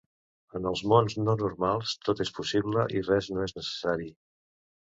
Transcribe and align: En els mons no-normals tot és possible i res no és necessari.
En 0.59 0.63
els 0.69 0.79
mons 0.93 1.15
no-normals 1.25 1.93
tot 2.09 2.25
és 2.27 2.33
possible 2.39 2.89
i 3.01 3.05
res 3.13 3.31
no 3.37 3.47
és 3.47 3.57
necessari. 3.61 4.13